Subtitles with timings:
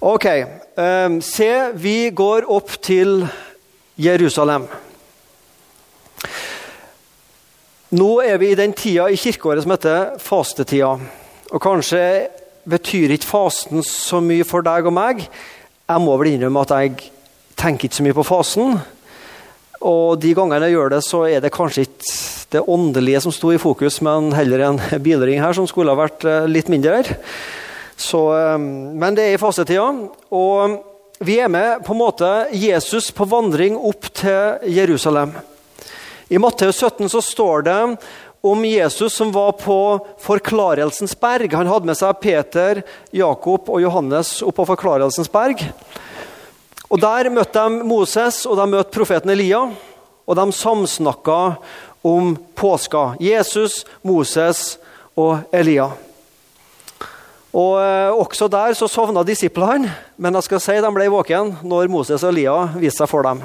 [0.00, 0.24] Ok.
[0.80, 3.26] Um, se, vi går opp til
[4.00, 4.64] Jerusalem.
[7.92, 10.94] Nå er vi i den tida i kirkeåret som heter fastetida.
[11.52, 12.00] Og kanskje
[12.64, 15.20] betyr ikke fasten så mye for deg og meg.
[15.84, 17.12] Jeg må vel innrømme at jeg
[17.60, 18.80] tenker ikke så mye på fasen.
[19.84, 22.12] Og de gangene jeg gjør det, så er det kanskje ikke
[22.56, 26.24] det åndelige som sto i fokus, men heller en bilring her som skulle ha vært
[26.24, 27.04] eh, litt mindre.
[28.00, 29.90] Så, eh, men det er i fastetida.
[30.32, 30.78] Og
[31.20, 35.34] vi er med på en måte Jesus på vandring opp til Jerusalem.
[36.30, 37.78] I Matteus 17 så står det
[38.40, 39.76] om Jesus som var på
[40.22, 41.52] Forklarelsens berg.
[41.52, 42.82] Han hadde med seg Peter,
[43.12, 45.60] Jakob og Johannes opp på Forklarelsens berg.
[46.88, 49.66] Og Der møtte de Moses og de møtte profeten Elia,
[50.26, 51.40] og de samsnakka
[52.06, 53.10] om påska.
[53.20, 54.78] Jesus, Moses
[55.18, 55.90] og Elia.
[57.50, 61.90] Og eh, Også der så sovna disiplene, men jeg skal si de ble våken når
[61.90, 63.42] Moses og Elia viste seg for dem.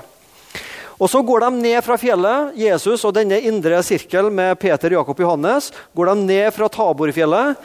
[0.95, 5.19] Og Så går de ned fra fjellet, Jesus og denne indre sirkel med Peter, Jakob
[5.19, 5.71] og Johannes.
[5.95, 7.55] går de ned fra Taborfjellet,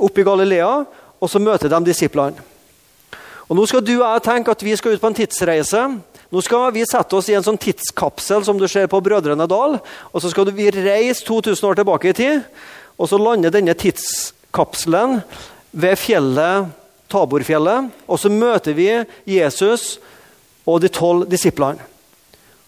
[0.00, 0.84] opp i Galilea,
[1.20, 2.36] og så møter de disiplene.
[3.48, 5.82] Og Nå skal du og jeg tenke at vi skal ut på en tidsreise.
[6.32, 9.78] Nå skal vi sette oss i en sånn tidskapsel som du ser på Brødrene Dal.
[10.10, 12.42] Og så skal vi reise 2000 år tilbake i tid,
[12.98, 15.20] og så lander denne tidskapselen
[15.76, 16.72] ved fjellet
[17.12, 17.92] Taborfjellet.
[18.10, 18.88] Og så møter vi
[19.30, 19.96] Jesus
[20.66, 21.84] og de tolv disiplene.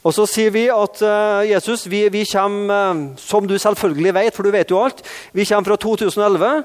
[0.06, 4.36] Og så sier vi at uh, Jesus, vi, vi kommer, uh, som du selvfølgelig vet,
[4.36, 5.02] for du vet jo alt,
[5.34, 6.62] vi kommer fra 2011.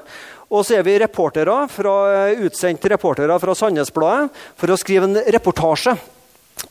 [0.54, 1.96] Og så er vi reportere fra,
[2.30, 5.96] uh, utsendte reportere fra Sandnesbladet for å skrive en reportasje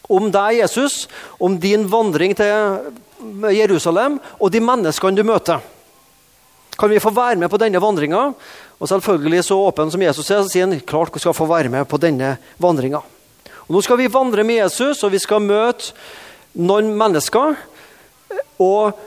[0.10, 1.04] om deg, Jesus,
[1.44, 5.73] om din vandring til Jerusalem og de menneskene du møter.
[6.78, 8.22] Kan vi få være med på denne vandringa?
[8.80, 11.72] Og selvfølgelig så åpen som Jesus er, så sier han klart vi skal få være
[11.72, 13.04] med på denne vandringa.
[13.70, 15.94] Nå skal vi vandre med Jesus, og vi skal møte
[16.60, 17.56] noen mennesker.
[18.62, 18.98] Og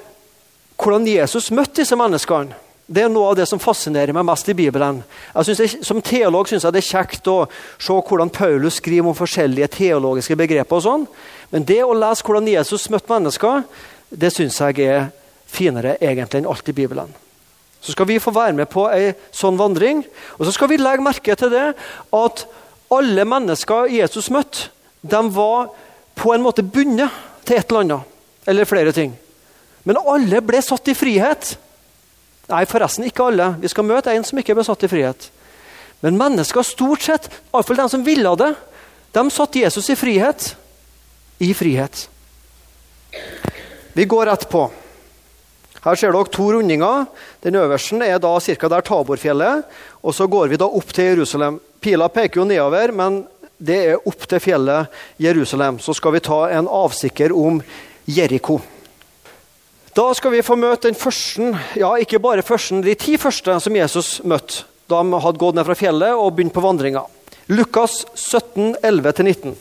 [0.80, 2.56] hvordan Jesus møtte disse menneskene,
[2.86, 5.00] det er noe av det som fascinerer meg mest i Bibelen.
[5.34, 7.40] Jeg som teolog syns jeg det er kjekt å
[7.82, 10.76] se hvordan Paulus skriver om forskjellige teologiske begreper.
[10.76, 11.06] og sånn.
[11.50, 13.64] Men det å lese hvordan Jesus møtte mennesker,
[14.10, 15.10] det syns jeg er
[15.50, 17.25] finere egentlig enn alt i Bibelen.
[17.86, 20.00] Så skal vi få være med på ei sånn vandring.
[20.40, 21.68] Og så skal vi legge merke til det
[22.18, 22.42] at
[22.90, 24.72] alle mennesker Jesus møtte,
[25.06, 25.68] de var
[26.18, 27.14] på en måte bundet
[27.46, 28.16] til et eller annet.
[28.50, 29.12] Eller flere ting.
[29.86, 31.52] Men alle ble satt i frihet.
[32.50, 33.52] Nei, forresten ikke alle.
[33.62, 35.28] Vi skal møte en som ikke ble satt i frihet.
[36.02, 38.50] Men mennesker stort sett, iallfall de som ville det,
[39.14, 40.50] de satt Jesus i frihet.
[41.38, 42.08] I frihet.
[43.94, 44.66] Vi går rett på.
[45.86, 47.06] Her ser dere to rundinger.
[47.46, 48.68] Den øverste er da ca.
[48.68, 49.64] der Taborfjellet.
[50.02, 51.60] Og så går vi da opp til Jerusalem.
[51.80, 53.22] Pila peker jo nedover, men
[53.58, 54.90] det er opp til fjellet
[55.22, 55.78] Jerusalem.
[55.78, 57.62] Så skal vi ta en avsikker om
[58.04, 58.58] Jeriko.
[59.96, 63.78] Da skal vi få møte den første, ja ikke bare første, de ti første som
[63.78, 67.06] Jesus møtte da de hadde gått ned fra fjellet og begynt på vandringa.
[67.48, 69.54] Lukas 17, 11-19.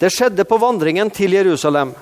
[0.00, 1.94] Det skjedde på vandringen til Jerusalem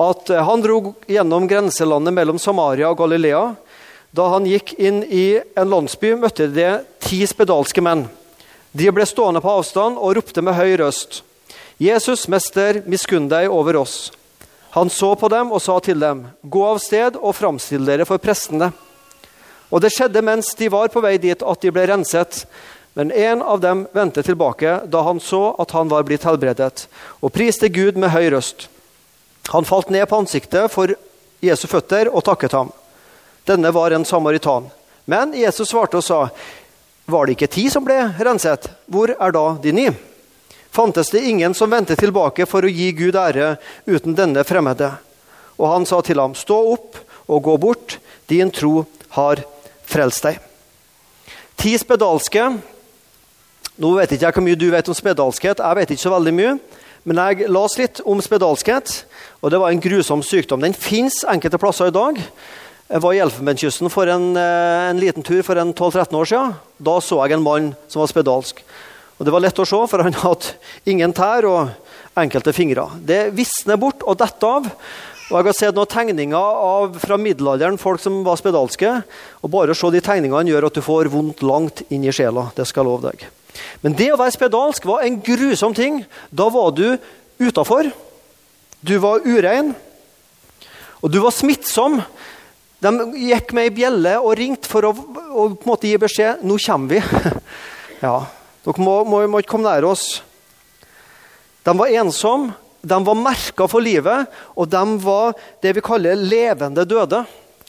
[0.00, 3.42] at han dro gjennom grenselandet mellom Samaria og Galilea.
[4.12, 6.68] Da han gikk inn i en landsby, møtte de
[7.00, 8.06] ti spedalske menn.
[8.72, 11.22] De ble stående på avstand og ropte med høy røst.
[11.80, 14.12] Jesus, mester, miskunn deg over oss.
[14.72, 18.20] Han så på dem og sa til dem, gå av sted og framstill dere for
[18.22, 18.70] prestene.
[19.72, 22.44] Og det skjedde mens de var på vei dit at de ble renset.
[22.96, 26.86] Men en av dem vendte tilbake da han så at han var blitt helbredet,
[27.20, 28.68] og priste Gud med høy røst.
[29.48, 30.94] Han falt ned på ansiktet for
[31.42, 32.70] Jesu føtter og takket ham.
[33.48, 34.68] Denne var en samaritan.
[35.04, 36.20] Men Jesus svarte og sa,
[37.10, 38.68] var det ikke ti som ble renset?
[38.86, 39.88] Hvor er da de ni?
[40.72, 43.56] Fantes det ingen som vendte tilbake for å gi Gud ære
[43.90, 44.92] uten denne fremmede?
[45.58, 47.98] Og han sa til ham, stå opp og gå bort,
[48.30, 48.86] din tro
[49.18, 49.42] har
[49.84, 50.38] frelst deg.
[51.60, 52.46] Ti spedalske.
[53.82, 56.34] Nå vet ikke jeg hvor mye du vet om spedalskhet, jeg vet ikke så veldig
[56.38, 56.54] mye.
[57.08, 59.02] Men jeg las litt om spedalskhet,
[59.42, 60.62] og det var en grusom sykdom.
[60.62, 62.20] Den fins enkelte plasser i dag.
[62.92, 66.54] Jeg var i Elfenbenskysten for en, eh, en, liten tur for 12-13 år siden.
[66.78, 68.62] Da så jeg en mann som var spedalsk.
[69.18, 70.54] Og Det var lett å se, for han hadde
[70.86, 71.70] ingen tær og
[72.14, 72.90] enkelte fingre.
[73.00, 74.70] Det visner bort og detter av.
[75.32, 79.02] Og Jeg har sett noen tegninger av, fra middelalderen, folk som var spedalske.
[79.42, 82.52] og Bare se de tegningene gjør at du får vondt langt inn i sjela.
[82.54, 83.41] Det skal jeg love deg.
[83.82, 86.02] Men det å være spedalsk var en grusom ting.
[86.30, 86.86] Da var du
[87.42, 87.90] utafor.
[88.80, 89.72] Du var urein.
[91.02, 92.00] Og du var smittsom.
[92.82, 92.90] De
[93.28, 97.02] gikk med ei bjelle og ringte for å, å gi beskjed nå kommer vi.
[98.06, 98.16] ja,
[98.62, 100.22] Dere må, må, må ikke komme nær oss.
[101.62, 104.26] De var ensomme, de var merka for livet,
[104.58, 107.22] og de var det vi kaller levende døde.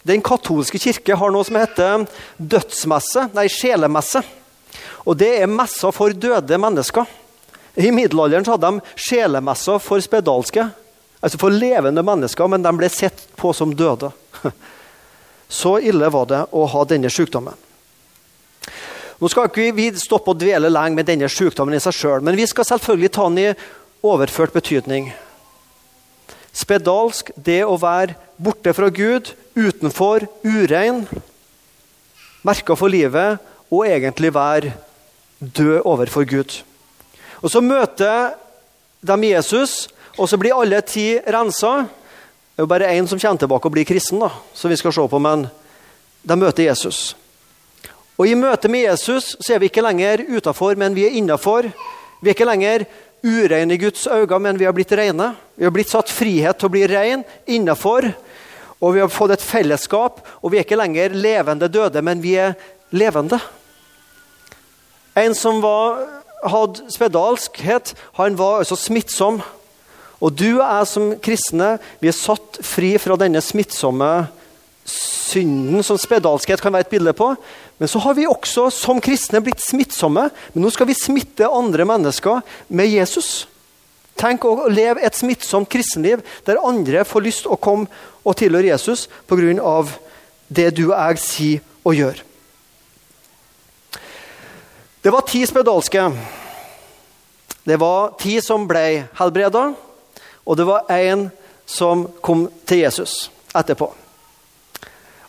[0.03, 2.07] Den katolske kirke har noe som heter
[2.38, 4.24] dødsmesse, nei, sjelemesse.
[5.06, 7.09] Og det er messer for døde mennesker.
[7.75, 10.68] I middelalderen hadde de sjelemesser for spedalske,
[11.24, 14.12] altså for levende mennesker, men de ble sett på som døde.
[15.53, 17.57] Så ille var det å ha denne sykdommen.
[19.21, 22.38] Nå skal ikke vi stoppe å dvele lenge med denne sykdommen i seg sjøl, men
[22.38, 23.53] vi skal selvfølgelig ta den i
[24.03, 25.12] overført betydning.
[26.53, 31.06] Spedalsk, det å være borte fra Gud, utenfor, urein,
[32.45, 33.39] merka for livet,
[33.73, 34.73] og egentlig være
[35.39, 36.61] død overfor Gud.
[37.41, 38.33] Og Så møter
[39.01, 41.83] de Jesus, og så blir alle ti rensa.
[42.53, 44.93] Det er jo bare én som kommer tilbake og blir kristen, da, som vi skal
[44.93, 45.47] se på, men
[46.23, 47.15] de møter Jesus.
[48.17, 51.65] Og I møte med Jesus så er vi ikke lenger utafor, men vi er innafor.
[52.21, 52.85] Vi er ikke lenger
[53.23, 55.33] ureine i Guds øyne, men vi har blitt rene.
[55.57, 58.11] Vi har blitt satt frihet til å bli rein innafor.
[58.83, 62.35] Og vi har fått et fellesskap, og vi er ikke lenger levende døde, men vi
[62.37, 62.53] er
[62.93, 63.39] levende.
[65.19, 66.00] En som var,
[66.50, 69.42] hadde spedalskhet, han var altså smittsom.
[70.24, 74.13] Og du og jeg som kristne vi er satt fri fra denne smittsomme
[74.88, 77.33] synden som spedalskhet kan være et bilde på.
[77.80, 80.27] Men så har vi også som kristne blitt smittsomme.
[80.54, 83.45] Men nå skal vi smitte andre mennesker med Jesus.
[84.19, 87.89] Tenk å leve et smittsomt kristenliv der andre får lyst å komme
[88.24, 89.83] og tilhøre Jesus pga.
[90.50, 92.32] det du og jeg sier og gjør.
[95.03, 96.11] Det var ti spedalske.
[97.63, 99.73] Det var ti som ble helbreda
[100.44, 101.25] og det var én
[101.65, 103.89] som kom til Jesus etterpå.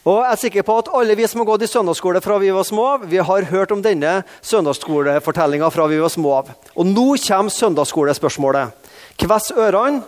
[0.04, 2.52] Og jeg er sikker på at Alle vi som har gått i søndagsskole fra vi
[2.54, 6.32] var små, av, vi har hørt om denne søndagsskolefortellinga fra vi var små.
[6.38, 6.54] av.
[6.76, 8.70] Og Nå kommer søndagsskolespørsmålet.
[9.18, 10.02] Kvess ørene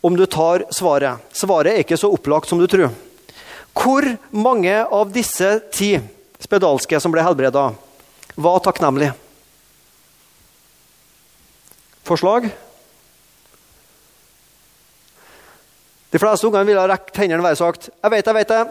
[0.00, 1.20] om du tar svaret.
[1.36, 2.88] Svaret er ikke så opplagt som du tror.
[3.76, 5.98] Hvor mange av disse ti
[6.40, 7.72] spedalske som ble helbreda,
[8.36, 9.12] var takknemlig.
[12.04, 12.48] Forslag?
[16.12, 18.68] De fleste ungene ville ha rekt hendene og sagt 'Jeg vet jeg vet det'.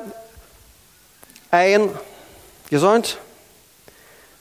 [1.53, 1.89] Én.
[2.65, 3.19] Ikke sant?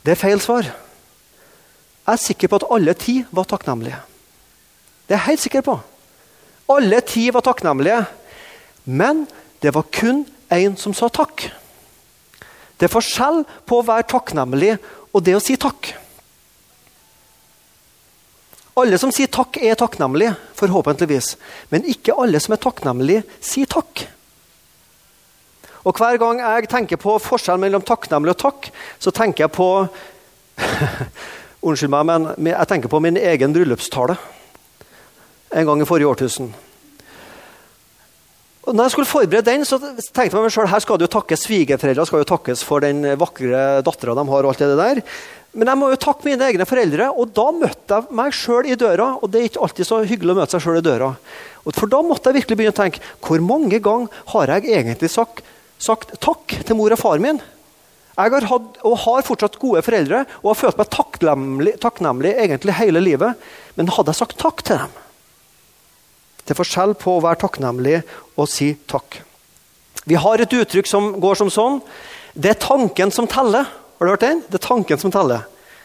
[0.05, 0.63] Det er feil svar.
[0.63, 3.99] Jeg er sikker på at alle ti var takknemlige.
[5.09, 5.81] Det er jeg helt sikker på.
[6.69, 8.07] Alle ti var takknemlige.
[8.85, 9.27] Men
[9.63, 11.51] det var kun én som sa takk.
[12.81, 14.79] Det er forskjell på å være takknemlig
[15.11, 15.91] og det å si takk.
[18.81, 21.35] Alle som sier takk, er takknemlige, forhåpentligvis.
[21.73, 24.07] Men ikke alle som er takknemlige, sier takk.
[25.85, 28.71] Og Hver gang jeg tenker på forskjellen mellom takknemlig og takk,
[29.01, 29.71] så tenker jeg på
[31.61, 34.15] Unnskyld meg, men jeg tenker på min egen bryllupstale
[35.51, 36.55] en gang i forrige årtusen.
[38.69, 41.15] Og når jeg skulle forberede den, så tenkte jeg meg selv, her skal det jo
[41.15, 44.45] takkes svigerforeldre skal jo takkes for den vakre dattera de har.
[44.45, 45.01] og alt det der.
[45.57, 48.77] Men jeg må jo takke mine egne foreldre, og da møtte jeg meg sjøl i
[48.79, 49.15] døra.
[49.19, 51.09] Og det er ikke alltid så hyggelig å møte seg sjøl i døra.
[51.65, 55.43] For da måtte jeg virkelig begynne å tenke hvor mange ganger har jeg egentlig sagt,
[55.81, 57.41] sagt takk til mor og far min?
[58.21, 62.77] Jeg har hatt, og har fortsatt gode foreldre og har følt meg takknemlig, takknemlig egentlig
[62.77, 63.47] hele livet.
[63.79, 64.99] Men hadde jeg sagt takk til dem?
[66.51, 68.01] Det er forskjell på å være takknemlig
[68.35, 69.21] og si takk.
[70.03, 71.77] Vi har et uttrykk som går som sånn.
[72.35, 73.69] Det er tanken som teller.
[73.71, 74.41] Har du hørt den?
[74.51, 75.45] Det er tanken som teller.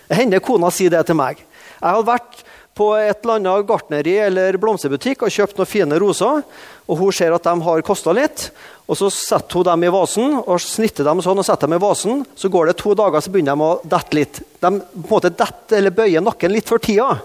[0.10, 1.38] Det hender kona sier det til meg.
[1.38, 2.42] Jeg hadde vært
[2.74, 6.42] på et eller annet gartneri eller blomsterbutikk og kjøpt noen fine roser.
[6.90, 8.50] og Hun ser at de har kosta litt.
[8.90, 11.84] og Så setter hun dem i vasen og snitter dem sånn og setter dem i
[11.86, 12.26] vasen.
[12.34, 14.42] Så går det to dager, så begynner de å dette litt.
[14.58, 17.20] De på en måte dette eller bøyer nakken litt før tida.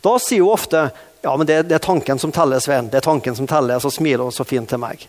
[0.00, 0.86] Da sier hun ofte
[1.22, 2.88] ja, men det, det er tanken som teller, Svein.
[2.90, 5.06] Det er tanken som teller, Så smiler hun så fint til meg.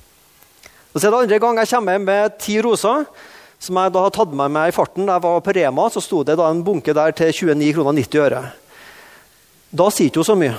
[0.92, 3.06] Og så er det andre gang jeg kommer hjem med ti roser
[3.62, 5.06] som jeg da har tatt med meg i farten.
[5.08, 7.98] Da jeg var på Rema, så sto det da en bunke der til 29 kroner
[8.02, 8.42] 90 øre.
[9.72, 10.56] Da sier ikke hun så mye,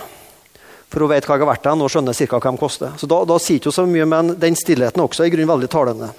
[0.88, 2.94] for hun vet hva jeg har vært der og skjønner cirka hva de koster.
[2.96, 5.50] Så da, da sier ikke hun så mye, men den stillheten er også i grunnen
[5.50, 6.12] veldig talende.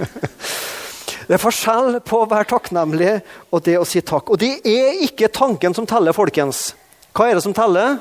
[1.30, 3.14] det er forskjell på å være takknemlig
[3.48, 4.34] og det å si takk.
[4.34, 6.72] Og det er ikke tanken som teller, folkens.
[7.14, 7.98] Hva er det som teller?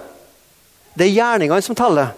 [0.94, 2.14] Det er gjerningene som teller.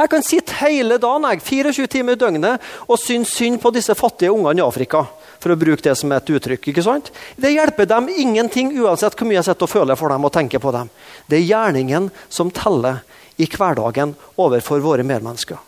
[0.00, 3.92] Jeg kan sitte hele dagen, jeg, 24 timer i døgnet, og synes synd på disse
[3.96, 5.02] fattige ungene i Afrika.
[5.40, 6.70] For å bruke det som et uttrykk.
[6.70, 7.10] ikke sant?
[7.36, 10.62] Det hjelper dem ingenting, uansett hvor mye jeg sitter og føler for dem og tenker
[10.62, 10.88] på dem.
[11.28, 13.02] Det er gjerningen som teller
[13.40, 15.60] i hverdagen overfor våre medmennesker.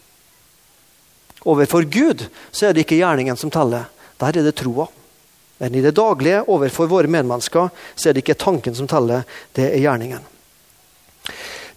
[1.49, 3.89] Overfor Gud så er det ikke gjerningen som teller.
[4.21, 4.87] Der er det troa.
[5.63, 9.23] Men i det daglige overfor våre medmennesker så er det ikke tanken som teller,
[9.55, 10.25] det er gjerningen.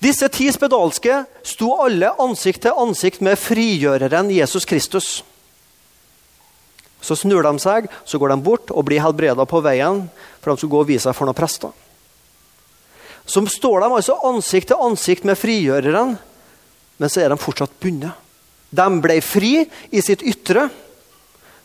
[0.02, 5.10] Disse ti spedalske sto alle ansikt til ansikt med frigjøreren Jesus Kristus.
[6.98, 10.08] Så snur de seg, så går de bort og blir helbreda på veien,
[10.42, 11.70] for de skal gå og vise seg for noen prester.
[13.26, 16.16] Så står de altså ansikt til ansikt med frigjøreren,
[16.98, 18.18] men så er de fortsatt bundet.
[18.74, 19.60] De ble fri
[19.94, 20.68] i sitt ytre,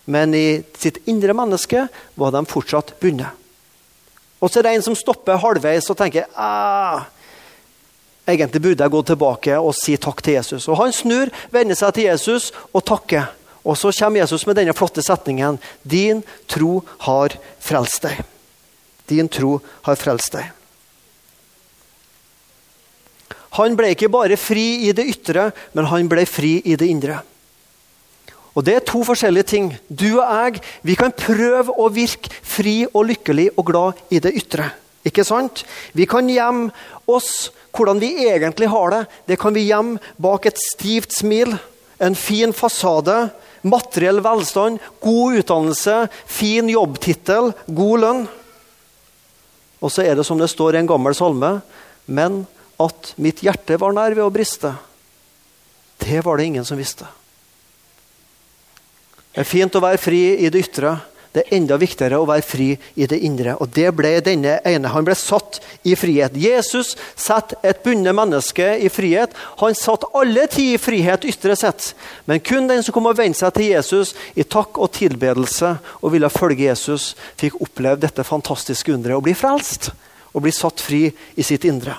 [0.04, 1.86] men i sitt indre menneske
[2.18, 3.30] var de fortsatt bundet.
[4.40, 7.04] Og så er det en som stopper halvveis og tenker ah,
[8.30, 10.68] egentlig burde jeg gå tilbake og si takk til Jesus.
[10.68, 13.28] Og Han snur, vender seg til Jesus og takker.
[13.60, 15.58] Og så kommer Jesus med denne flotte setningen.
[15.82, 18.22] Din tro har frelst deg.
[19.10, 20.48] Din tro har frelst deg.
[23.58, 27.18] Han ble ikke bare fri i det ytre, men han ble fri i det indre.
[28.54, 29.70] Og Det er to forskjellige ting.
[29.88, 34.34] Du og jeg vi kan prøve å virke fri og lykkelig og glad i det
[34.34, 34.72] ytre.
[35.06, 35.64] Ikke sant?
[35.96, 36.72] Vi kan gjemme
[37.08, 39.04] oss hvordan vi egentlig har det.
[39.26, 41.54] Det kan vi gjemme bak et stivt smil,
[42.02, 43.30] en fin fasade,
[43.62, 48.22] materiell velstand, god utdannelse, fin jobbtittel, god lønn.
[49.80, 51.60] Og så er det som det står i en gammel salme,
[52.10, 52.42] men
[52.80, 54.74] at mitt hjerte var nær ved å briste,
[56.00, 57.06] det var det ingen som visste.
[59.40, 60.90] Det er fint å være fri i det ytre.
[61.32, 62.66] Det er enda viktigere å være fri
[63.00, 63.54] i det indre.
[63.56, 64.90] Og det ble denne ene.
[64.92, 66.36] Han ble satt i frihet.
[66.36, 69.32] Jesus satte et bundet menneske i frihet.
[69.62, 71.94] Han satte alle ti i frihet ytre sett.
[72.28, 76.12] Men kun den som kom og vendte seg til Jesus i takk og tilbedelse og
[76.12, 79.88] ville følge Jesus, fikk oppleve dette fantastiske underet å bli frelst
[80.34, 81.96] og bli satt fri i sitt indre.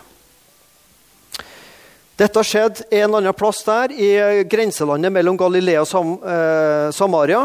[2.22, 6.92] Dette har skjedd en eller annen plass der, i grenselandet mellom Galilea og Sam eh,
[6.94, 7.40] Samaria.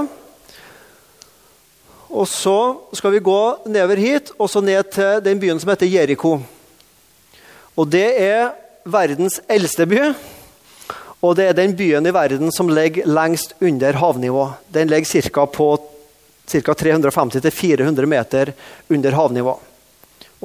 [2.13, 2.59] Og så
[2.99, 3.39] skal vi gå
[3.71, 6.35] nedover hit og så ned til den byen som heter Jeriko.
[7.73, 8.53] Og Det er
[8.85, 10.13] verdens eldste by.
[11.25, 14.51] Og det er den byen i verden som ligger lengst under havnivå.
[14.69, 15.47] Den ligger ca.
[15.47, 15.71] på
[16.53, 16.73] ca.
[16.85, 18.53] 350-400 meter
[18.93, 19.57] under havnivå.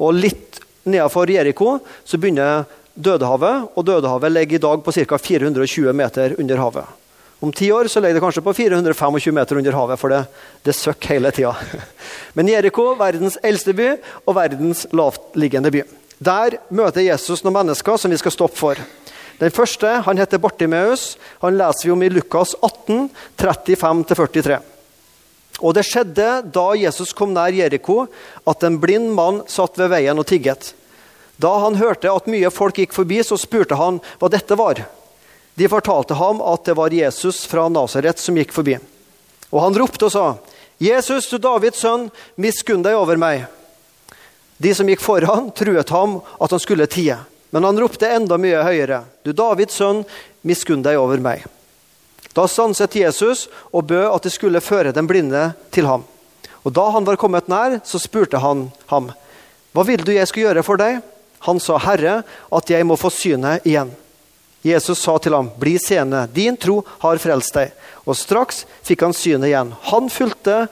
[0.00, 5.18] Og litt nedenfor Jeriko så begynner Dødehavet, og Dødehavet ligger i dag på ca.
[5.18, 6.98] 420 meter under havet.
[7.42, 10.20] Om ti år så ligger det kanskje på 425 meter under havet, for det,
[10.62, 11.54] det søkker hele tida.
[12.36, 13.88] Men Jeriko, verdens eldste by
[14.26, 15.82] og verdens lavtliggende by.
[16.22, 18.78] Der møter Jesus noen mennesker som vi skal stoppe for.
[19.40, 21.16] Den første han heter Bartimeus.
[21.42, 23.08] Han leser vi om i Lukas 18,
[23.40, 24.60] 35-43.
[25.62, 28.04] Og Det skjedde da Jesus kom nær Jeriko,
[28.46, 30.72] at en blind mann satt ved veien og tigget.
[31.42, 34.84] Da han hørte at mye folk gikk forbi, så spurte han hva dette var.
[35.58, 38.76] De fortalte ham at det var Jesus fra Nasaret som gikk forbi.
[39.50, 40.26] Og han ropte og sa,
[40.78, 43.46] 'Jesus, du Davids sønn, miskunn deg over meg.'
[44.62, 47.18] De som gikk foran, truet ham at han skulle tie.
[47.50, 50.04] Men han ropte enda mye høyere, 'Du Davids sønn,
[50.42, 51.44] miskunn deg over meg.'
[52.34, 56.04] Da stanset Jesus og bød at de skulle føre den blinde til ham.
[56.64, 59.12] Og Da han var kommet nær, så spurte han ham,
[59.74, 61.02] 'Hva vil du jeg skal gjøre for deg?'
[61.46, 62.22] Han sa, 'Herre,
[62.52, 63.94] at jeg må få synet igjen.'
[64.62, 67.72] Jesus sa til ham, 'Bli seende, din tro har frelst deg.'
[68.06, 69.74] Og straks fikk han synet igjen.
[69.90, 70.68] Han fulgte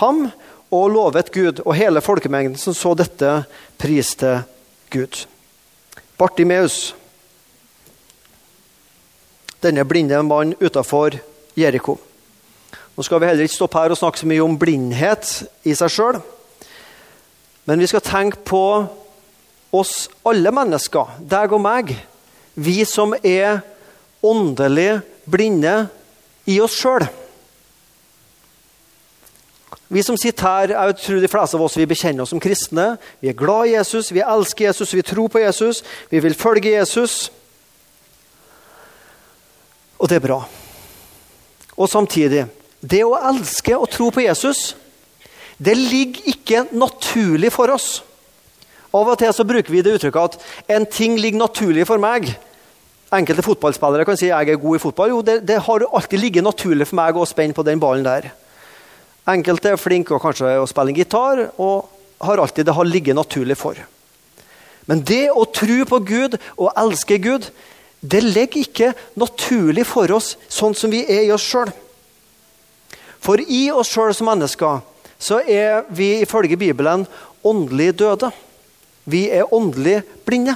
[0.00, 0.30] ham
[0.72, 3.44] og lovet Gud, og hele folkemengden som så dette,
[3.76, 4.44] priste
[4.90, 5.26] Gud.
[6.16, 6.94] Bartimeus,
[9.62, 11.18] denne blinde mannen utafor
[11.56, 11.98] Jeriko.
[12.96, 15.28] Nå skal vi heller ikke stoppe her og snakke så mye om blindhet
[15.64, 16.18] i seg sjøl,
[17.68, 18.64] men vi skal tenke på
[19.72, 21.94] oss alle mennesker, deg og meg,
[22.54, 23.62] vi som er
[24.22, 25.86] åndelig blinde
[26.46, 27.06] i oss sjøl.
[29.92, 32.94] Vi som sitter her, jeg tror de fleste av oss vi bekjenner oss som kristne.
[33.20, 36.72] Vi er glad i Jesus, vi elsker Jesus, vi tror på Jesus, vi vil følge
[36.78, 37.26] Jesus.
[40.00, 40.40] Og det er bra.
[41.76, 42.46] Og samtidig
[42.82, 44.72] Det å elske og tro på Jesus,
[45.54, 48.00] det ligger ikke naturlig for oss.
[48.92, 52.28] Av og til så bruker vi det uttrykket at en ting ligger naturlig for meg.
[53.12, 55.12] Enkelte fotballspillere kan si jeg er god i fotball.
[55.12, 58.30] Jo, det, det har alltid ligget naturlig for meg å spenne på den ballen der.
[59.28, 61.88] Enkelte er flinke og kanskje å spille en gitar, og
[62.22, 63.78] har alltid det har ligget naturlig for.
[64.90, 67.48] Men det å tro på Gud og elske Gud,
[68.02, 71.70] det ligger ikke naturlig for oss sånn som vi er i oss sjøl.
[73.22, 74.80] For i oss sjøl som mennesker
[75.22, 77.06] så er vi ifølge Bibelen
[77.46, 78.32] åndelig døde.
[79.04, 80.54] Vi er åndelig blinde.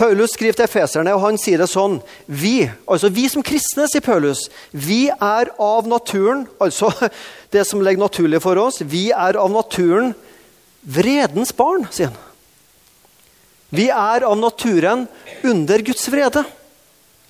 [0.00, 4.04] Paulus skriver til efeserne, og han sier det sånn Vi, altså vi som kristne, sier
[4.04, 6.88] Paulus, vi er av naturen, altså
[7.54, 8.80] det som ligger naturlig for oss.
[8.80, 10.14] Vi er av naturen
[10.80, 12.26] vredens barn, sier han.
[13.70, 15.04] Vi er av naturen
[15.46, 16.42] under Guds vrede.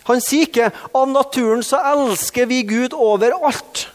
[0.09, 3.89] Han sier ikke av naturen så elsker vi Gud overalt,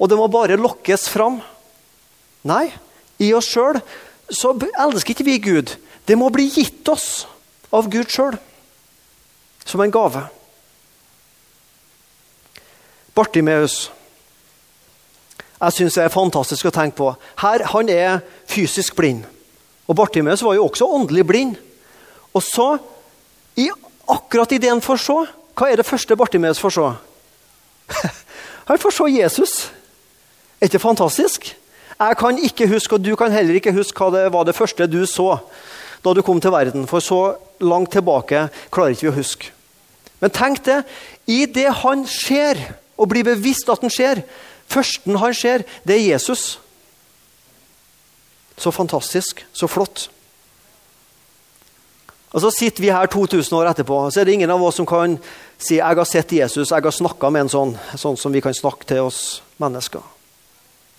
[0.00, 1.42] og det må bare lokkes fram.
[2.48, 2.70] Nei,
[3.20, 3.82] i oss sjøl
[4.30, 5.76] så elsker ikke vi Gud.
[6.06, 7.26] Det må bli gitt oss
[7.74, 8.36] av Gud sjøl,
[9.64, 10.24] som en gave.
[13.14, 13.90] Bartimeus
[15.60, 17.10] jeg syns det er fantastisk å tenke på.
[17.42, 19.26] Her, Han er fysisk blind.
[19.86, 21.56] Og Bartimeus var jo også åndelig blind.
[22.32, 22.78] Og så,
[23.60, 23.68] i,
[24.08, 25.18] akkurat idet han får se,
[25.58, 26.88] hva er det første Bartimeus får se?
[28.70, 29.52] Han får se Jesus.
[30.60, 31.48] Er ikke fantastisk?
[32.00, 34.86] Jeg kan ikke huske, og du kan heller ikke huske hva det var det første
[34.88, 35.34] du så
[36.00, 36.86] da du kom til verden.
[36.88, 39.50] For så langt tilbake klarer ikke vi å huske.
[40.20, 40.82] Men tenk det.
[41.28, 42.60] I det han ser,
[42.96, 44.24] og blir bevisst at han ser,
[44.70, 46.60] Førsten han ser, det er Jesus.
[48.54, 50.04] Så fantastisk, så flott.
[52.30, 54.86] Og Så sitter vi her 2000 år etterpå, så er det ingen av oss som
[54.86, 55.18] kan
[55.58, 58.54] si jeg har sett Jesus, jeg har snakka med en sånn, sånn som vi kan
[58.54, 60.06] snakke til oss mennesker.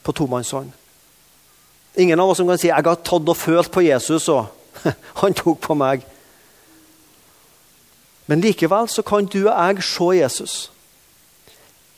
[0.04, 0.81] På tomannshånd.
[2.00, 4.48] Ingen av oss som kan si jeg har tatt og følt på Jesus, og
[5.22, 6.06] han tok på meg.
[8.32, 10.56] Men likevel så kan du og jeg se Jesus.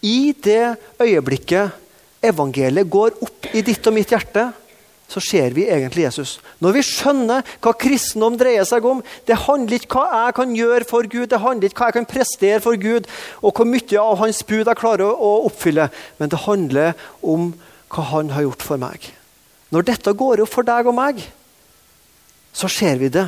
[0.04, 1.80] I det øyeblikket
[2.24, 4.50] evangeliet går opp i ditt og mitt hjerte,
[5.08, 6.40] så ser vi egentlig Jesus.
[6.64, 10.88] Når vi skjønner hva kristendom dreier seg om Det handler ikke hva jeg kan gjøre
[10.90, 13.10] for Gud, det handler ikke hva jeg kan prestere for Gud,
[13.44, 17.52] og hvor mye av hans bud jeg klarer å oppfylle, men det handler om
[17.94, 19.12] hva han har gjort for meg.
[19.74, 21.24] Når dette går opp for deg og meg,
[22.54, 23.26] så ser vi det.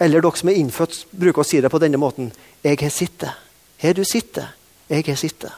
[0.00, 2.30] Eller dere som er innfødt, bruker å si det på denne måten.
[2.64, 3.44] Jeg har sittet.
[3.80, 4.54] Her du sitter.
[4.88, 5.52] Jeg har sittet.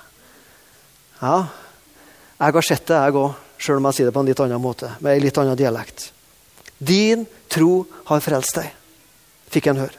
[1.23, 1.47] Ja,
[2.39, 4.63] jeg har sett det, jeg òg, sjøl om jeg sier det på en litt annen
[4.63, 4.93] måte.
[5.01, 6.13] med en litt annen dialekt.
[6.79, 8.71] Din tro har frelst deg,
[9.51, 9.99] fikk han høre.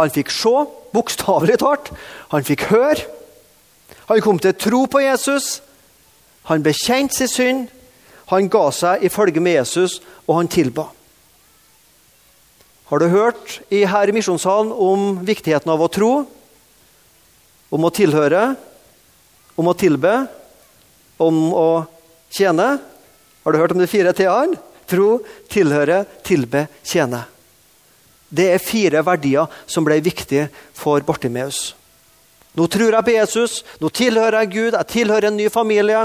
[0.00, 0.54] Han fikk se,
[0.92, 1.92] bokstavelig talt.
[2.32, 3.04] Han fikk høre.
[4.08, 5.60] Han kom til tro på Jesus.
[6.48, 7.81] Han bekjente sin synd.
[8.32, 10.88] Han ga seg i følge med Jesus, og han tilba.
[12.88, 16.12] Har du hørt i her i Misjonssalen om viktigheten av å tro?
[17.72, 18.52] om å tilhøre,
[19.56, 20.12] om å tilbe,
[21.22, 21.68] om å
[22.32, 22.74] tjene.
[23.42, 24.60] Har du hørt om de fire t-ene?
[24.88, 27.22] Tro, tilhøre, tilbe, tjene.
[28.28, 31.72] Det er fire verdier som ble viktige for Bartimeus.
[32.58, 36.02] Nå tror jeg på Jesus, nå tilhører jeg Gud, jeg tilhører en ny familie.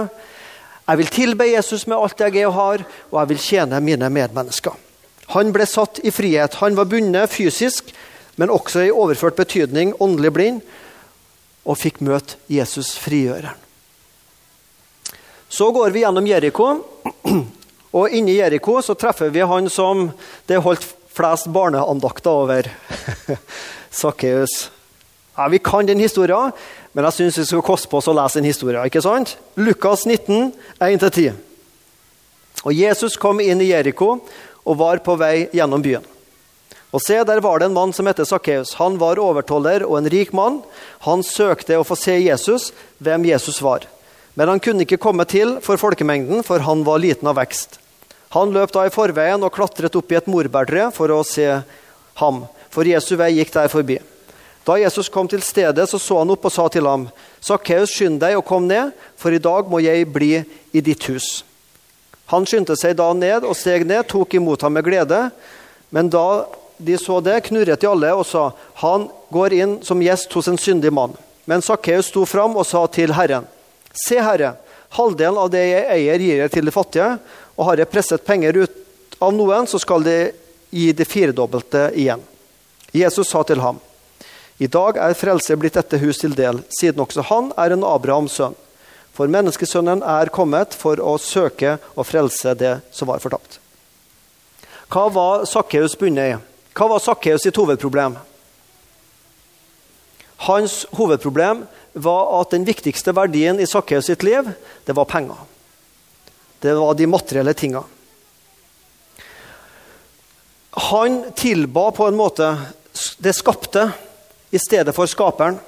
[0.87, 4.09] Jeg vil tilbe Jesus med alt jeg er og har, og jeg vil tjene mine
[4.09, 4.75] medmennesker.
[5.35, 6.61] Han ble satt i frihet.
[6.61, 7.91] Han var bundet fysisk,
[8.39, 10.61] men også i overført betydning åndelig blind
[11.67, 13.57] og fikk møte Jesus frigjøreren.
[15.49, 16.69] Så går vi gjennom Jeriko,
[17.97, 20.09] og inni Jeriko så treffer vi han som
[20.47, 22.71] det holdt flest barneandakter over.
[24.01, 24.67] Sakkeus.
[25.37, 26.51] Ja, vi kan den historien,
[26.97, 28.81] men jeg syns vi skal koste på oss å lese en historie.
[28.89, 29.35] ikke sant?
[29.53, 30.49] Lukas 19,
[30.81, 31.35] 1-10.
[32.65, 34.15] Og Jesus kom inn i Jeriko
[34.65, 36.07] og var på vei gjennom byen.
[36.89, 38.73] Og se, der var det en mann som het Sakkeus.
[38.81, 40.63] Han var overtoller og en rik mann.
[41.05, 43.85] Han søkte å få se Jesus, hvem Jesus var.
[44.33, 47.77] Men han kunne ikke komme til for folkemengden, for han var liten av vekst.
[48.33, 51.45] Han løp da i forveien og klatret opp i et morbærtre for å se
[52.17, 54.01] ham, for Jesu vei gikk der forbi.
[54.67, 57.05] Da Jesus kom til stedet, så så han opp og sa til ham,
[57.39, 60.41] Sakkeus, skynd deg og kom ned, for i dag må jeg bli
[60.75, 61.45] i ditt hus.
[62.27, 65.21] Han skyndte seg da ned og steg ned, tok imot ham med glede.
[65.95, 66.43] Men da
[66.77, 68.49] de så det, knurret de alle og sa,
[68.83, 71.15] han går inn som gjest hos en syndig mann.
[71.47, 73.47] Men Sakkeus sto fram og sa til Herren,
[73.97, 74.57] Se, Herre,
[74.93, 77.07] halvdelen av det jeg eier, gir jeg til de fattige,
[77.55, 80.17] og har jeg presset penger ut av noen, så skal de
[80.69, 82.21] gi det firedobbelte igjen.
[82.93, 83.79] Jesus sa til ham,
[84.57, 88.39] I dag er frelse blitt dette hus til del, siden også han er en Abrahams
[88.39, 88.57] sønn.
[89.13, 93.59] For menneskesønnen er kommet for å søke og frelse det som var fortapt.
[94.93, 96.39] Hva var Sakkeus bundet i?
[96.77, 98.17] Hva var Sakkeus sitt hovedproblem?
[100.45, 101.65] Hans hovedproblem
[101.97, 104.51] var at den viktigste verdien i Sakkeus sitt liv,
[104.85, 105.37] det var penger.
[106.61, 107.83] Det var de materielle tinga.
[110.89, 112.51] Han tilba på en måte
[113.21, 113.89] det skapte
[114.51, 115.59] i stedet for skaperen.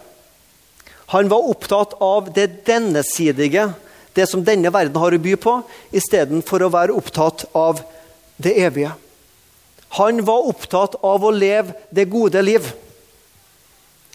[1.09, 3.71] Han var opptatt av det dennesidige,
[4.13, 5.55] det som denne verden har å by på,
[5.95, 7.81] istedenfor å være opptatt av
[8.37, 8.91] det evige.
[9.97, 12.67] Han var opptatt av å leve det gode liv.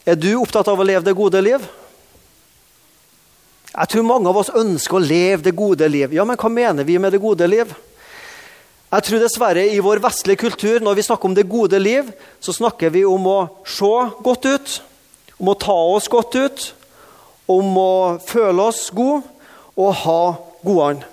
[0.07, 1.64] Er du opptatt av å leve det gode liv?
[3.74, 6.14] Jeg tror mange av oss ønsker å leve det gode liv.
[6.14, 7.72] Ja, men hva mener vi med det gode liv?
[8.94, 12.52] Jeg tror dessverre i vår vestlige kultur, når vi snakker om det gode liv, så
[12.54, 13.90] snakker vi om å se
[14.22, 14.74] godt ut,
[15.40, 16.66] om å ta oss godt ut,
[17.50, 19.24] om å føle oss gode
[19.74, 20.20] og ha
[20.62, 21.09] godene.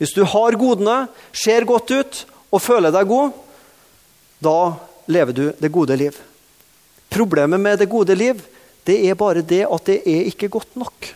[0.00, 0.94] Hvis du har godene,
[1.36, 3.36] ser godt ut og føler deg god,
[4.40, 4.56] da
[5.12, 6.16] lever du det gode liv.
[7.12, 8.40] Problemet med det gode liv
[8.88, 11.12] det er bare det at det er ikke godt nok.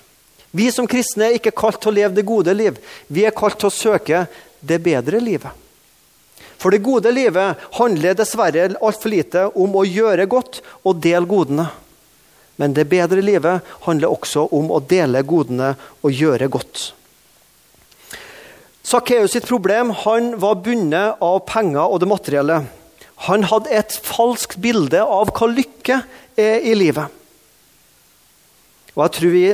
[0.52, 2.76] Vi som kristne er ikke kalt til å leve det gode liv.
[3.08, 4.26] Vi er kalt til å søke
[4.60, 5.69] det bedre livet.
[6.60, 11.70] For det gode livet handler dessverre altfor lite om å gjøre godt og dele godene.
[12.60, 15.72] Men det bedre livet handler også om å dele godene
[16.04, 16.90] og gjøre godt.
[18.84, 22.58] Sakkeus sitt problem han var bundet av penger og det materielle.
[23.28, 26.02] Han hadde et falskt bilde av hva lykke
[26.40, 27.08] er i livet.
[28.96, 29.44] Og jeg tror vi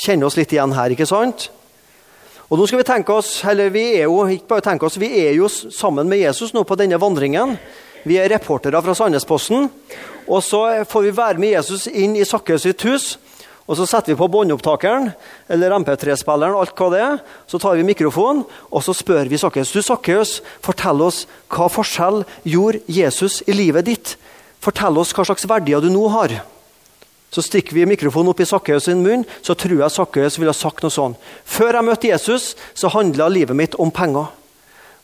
[0.00, 1.48] kjenner oss litt igjen her, ikke sant?
[2.46, 5.08] Og nå skal Vi tenke oss, eller vi er jo ikke bare tenke oss, vi
[5.26, 7.56] er jo sammen med Jesus nå på denne vandringen.
[8.06, 9.66] Vi er reportere fra Sandnesposten.
[10.28, 13.16] Og så får vi være med Jesus inn i Sakkeus sitt hus.
[13.66, 15.10] Og Så setter vi på båndopptakeren
[15.50, 17.16] eller MP3-spilleren, alt hva det er.
[17.50, 19.74] Så tar vi mikrofonen og så spør vi Sakkeus.
[19.74, 24.14] Du Sakkeus, fortell oss hva forskjell gjorde Jesus i livet ditt?
[24.62, 26.38] Fortell oss hva slags verdier du nå har.
[27.36, 30.56] Så stikker vi mikrofonen opp i Sakkeus sin munn, så tror jeg Sakkeus ville ha
[30.56, 31.18] sagt noe sånn.
[31.44, 34.30] Før jeg møtte Jesus, så handla livet mitt om penger.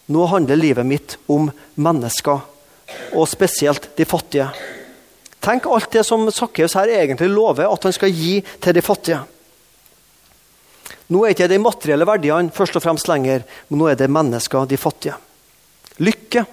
[0.08, 2.40] Nå handler livet mitt om mennesker,
[3.12, 4.48] og spesielt de fattige.
[5.44, 9.20] Tenk alt det som Sakkeus her egentlig lover at han skal gi til de fattige.
[11.12, 14.64] Nå er ikke de materielle verdiene først og fremst lenger, men nå er det mennesker,
[14.72, 15.20] de fattige.
[16.00, 16.48] Lykke,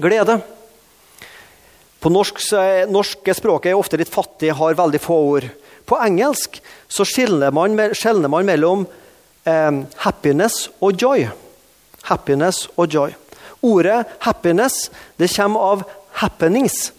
[0.00, 0.40] glede.
[1.98, 2.38] På norsk,
[2.92, 5.48] norske språket er ofte litt fattig, har veldig få ord.
[5.88, 8.84] På engelsk så skjelner man, man, mellom
[9.48, 11.26] eh, happiness og joy.
[12.10, 13.16] Happiness og joy.
[13.60, 15.82] Ordet 'happiness' det kommer av
[16.14, 16.92] 'happenings'.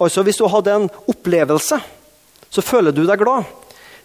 [0.00, 1.80] Altså Hvis du hadde en opplevelse,
[2.50, 3.44] så føler du deg glad.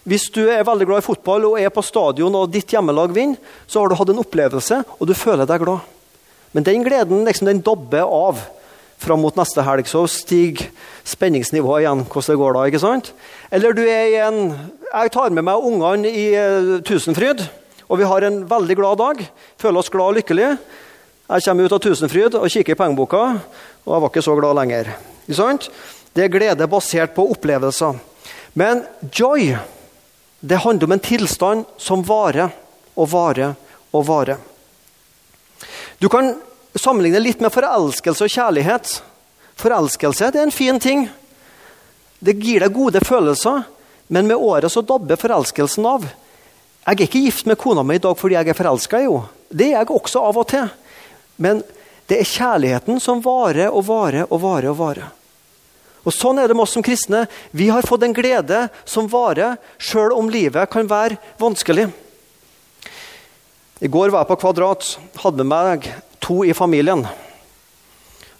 [0.04, 3.38] Hvis du er veldig glad i fotball og er på stadion og ditt hjemmelag vinner,
[3.66, 5.80] så har du hatt en opplevelse, og du føler deg glad.
[6.52, 8.40] Men den gleden liksom, den dobber av
[9.02, 10.68] fram mot neste helg, så stiger
[11.04, 12.04] spenningsnivået igjen.
[12.06, 13.12] hvordan det går da, ikke sant?
[13.50, 17.46] Eller du er i en Jeg tar med meg ungene i uh, Tusenfryd,
[17.88, 19.22] og vi har en veldig glad dag.
[19.56, 20.58] Føler oss glad og lykkelige.
[21.32, 23.22] Jeg kommer ut av Tusenfryd og kikker i pengeboka,
[23.86, 24.92] og jeg var ikke så glad lenger.
[25.24, 25.70] Ikke sant?
[26.12, 27.96] Det er glede basert på opplevelser.
[28.52, 29.54] Men joy,
[30.40, 32.52] det handler om en tilstand som varer
[32.92, 33.54] og varer
[33.96, 34.36] og varer.
[36.02, 36.34] Du kan
[36.82, 38.96] sammenligne litt med forelskelse og kjærlighet.
[39.60, 41.06] Forelskelse det er en fin ting.
[42.22, 43.64] Det gir deg gode følelser,
[44.12, 46.04] men med året så dabber forelskelsen av.
[46.82, 49.30] Jeg er ikke gift med kona mi i dag fordi jeg er forelska i henne.
[49.52, 50.70] Det er jeg også av og til.
[51.36, 51.60] Men
[52.08, 54.70] det er kjærligheten som varer og varer og varer.
[54.72, 55.10] og varer.
[56.02, 57.26] Og Sånn er det med oss som kristne.
[57.52, 61.92] Vi har fått en glede som varer, sjøl om livet kan være vanskelig.
[63.82, 64.84] I går var jeg på Kvadrat.
[65.18, 65.86] Hadde med meg
[66.22, 67.00] to i familien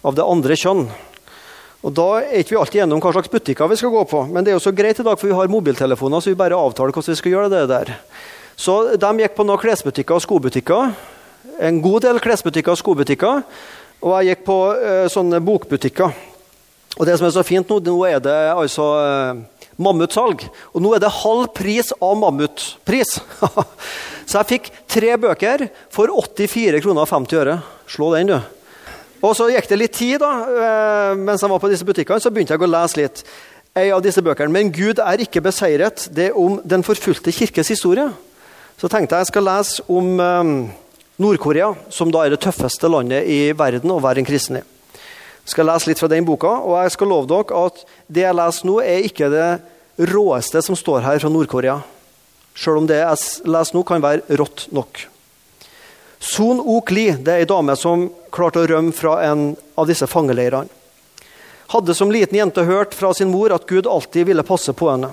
[0.07, 0.85] av det andre kjønn.
[1.83, 4.21] Og Da er ikke vi alltid enige om hva slags butikker vi skal gå på.
[4.31, 6.55] Men det er jo så greit i dag, for vi har mobiltelefoner, så vi bare
[6.55, 7.91] avtaler hvordan vi skal gjøre det der.
[8.55, 10.95] Så de gikk på noen klesbutikker og skobutikker.
[11.59, 13.43] En god del klesbutikker og skobutikker.
[13.99, 16.15] Og jeg gikk på uh, sånne bokbutikker.
[17.01, 20.47] Og det som er så fint nå, nå er det altså uh, mammutsalg.
[20.73, 23.19] Og nå er det halv pris av mammutpris.
[24.29, 27.61] Så jeg fikk tre bøker for 84 kroner og 50 øre.
[27.91, 28.61] Slå den, du.
[29.23, 32.31] Og så gikk det litt tid, da, eh, mens jeg var på disse butikkene, så
[32.33, 33.23] begynte jeg å lese litt.
[33.79, 34.53] En av disse bøkene.
[34.53, 36.09] Men Gud er ikke beseiret.
[36.13, 38.11] Det er om den forfulgte kirkes historie.
[38.77, 40.53] Så tenkte jeg jeg skal lese om um,
[41.23, 44.65] Nord-Korea, som da er det tøffeste landet i verden å være en kristen i.
[45.49, 47.81] Skal lese litt fra den boka, og jeg skal love dere at
[48.13, 49.49] det jeg leser nå, er ikke det
[49.97, 51.81] råeste som står her fra Nord-Korea.
[52.55, 55.07] Sjøl om det jeg leser nå, kan være rått nok.
[56.23, 60.07] Son Ok Li det er ei dame som klarte å rømme fra en av disse
[60.07, 60.71] fangeleirene.
[61.73, 65.09] Hadde som liten jente hørt fra sin mor at Gud alltid ville passe på henne.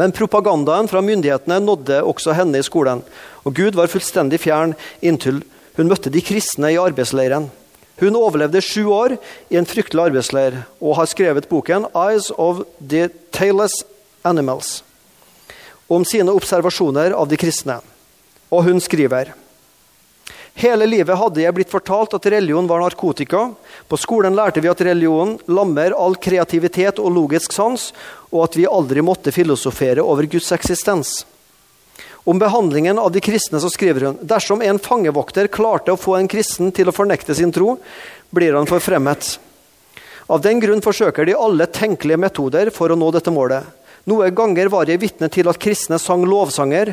[0.00, 3.02] Men propagandaen fra myndighetene nådde også henne i skolen.
[3.44, 4.72] Og Gud var fullstendig fjern
[5.04, 5.42] inntil
[5.76, 7.50] hun møtte de kristne i arbeidsleiren.
[8.00, 9.16] Hun overlevde sju år
[9.52, 13.84] i en fryktelig arbeidsleir og har skrevet boken 'Eyes of the Tailless
[14.24, 14.82] Animals'
[15.86, 17.80] om sine observasjoner av de kristne.
[18.48, 19.34] Og hun skriver
[20.54, 23.48] Hele livet hadde jeg blitt fortalt at religion var narkotika.
[23.90, 27.88] På skolen lærte vi at religion lammer all kreativitet og logisk sans,
[28.30, 31.24] og at vi aldri måtte filosofere over Guds eksistens.
[32.24, 36.30] Om behandlingen av de kristne så skriver hun dersom en fangevokter klarte å få en
[36.30, 37.74] kristen til å fornekte sin tro,
[38.30, 39.34] blir han forfremmet.
[40.30, 43.66] Av den grunn forsøker de alle tenkelige metoder for å nå dette målet.
[44.04, 46.92] Noen ganger var jeg vitne til at kristne sang lovsanger,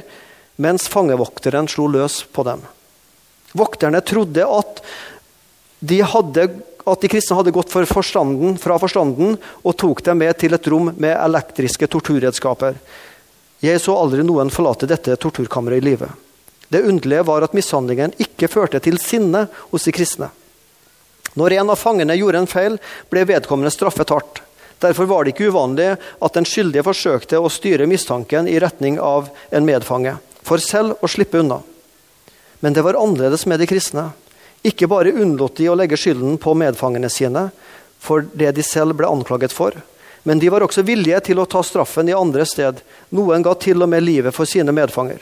[0.62, 2.64] mens fangevokteren slo løs på dem.
[3.58, 4.82] Vokterne trodde at
[5.80, 6.48] de, hadde,
[6.86, 10.68] at de kristne hadde gått for forstanden, fra forstanden og tok dem med til et
[10.72, 12.78] rom med elektriske torturredskaper.
[13.62, 16.08] Jeg så aldri noen forlate dette torturkammeret i live.
[16.72, 20.32] Det underlige var at mishandlingen ikke førte til sinne hos de kristne.
[21.36, 22.78] Når en av fangene gjorde en feil,
[23.12, 24.42] ble vedkommende straffet hardt.
[24.82, 29.30] Derfor var det ikke uvanlig at den skyldige forsøkte å styre mistanken i retning av
[29.54, 31.60] en medfange, for selv å slippe unna.
[32.62, 34.10] Men det var annerledes med de kristne.
[34.66, 37.50] Ikke bare unnlot de å legge skylden på medfangene sine
[38.02, 39.78] for det de selv ble anklaget for,
[40.24, 42.82] men de var også villige til å ta straffen i andre sted.
[43.14, 45.22] Noen ga til og med livet for sine medfanger.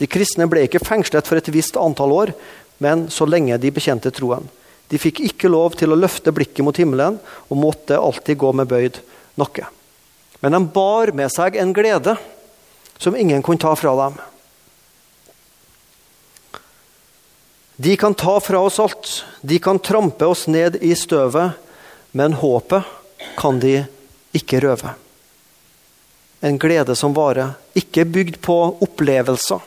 [0.00, 2.32] De kristne ble ikke fengslet for et visst antall år,
[2.80, 4.48] men så lenge de bekjente troen.
[4.88, 7.16] De fikk ikke lov til å løfte blikket mot himmelen
[7.48, 9.00] og måtte alltid gå med bøyd
[9.40, 9.66] nakke.
[10.44, 12.16] Men de bar med seg en glede
[13.00, 14.18] som ingen kunne ta fra dem.
[17.76, 21.56] De kan ta fra oss alt, de kan trampe oss ned i støvet,
[22.14, 22.86] men håpet
[23.40, 23.80] kan de
[24.36, 24.92] ikke røve.
[26.44, 29.64] En glede som varer, ikke bygd på opplevelser.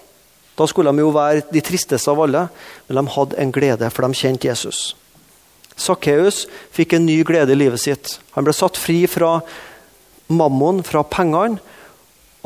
[0.57, 2.45] Da skulle de jo være de tristeste av alle,
[2.87, 4.93] men de hadde en glede, for de kjente Jesus.
[5.77, 8.17] Sakkeus fikk en ny glede i livet sitt.
[8.35, 9.37] Han ble satt fri fra
[10.27, 11.61] mammon, fra pengene,